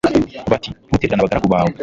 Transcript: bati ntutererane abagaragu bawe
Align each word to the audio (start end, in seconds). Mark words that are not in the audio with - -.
bati 0.51 0.69
ntutererane 0.89 1.21
abagaragu 1.21 1.47
bawe 1.53 1.73